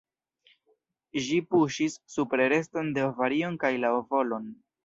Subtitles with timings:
[1.25, 4.53] Ĝi puŝis supre reston de ovarion kaj la ovolon.